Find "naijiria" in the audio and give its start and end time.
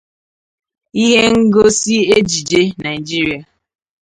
2.81-3.39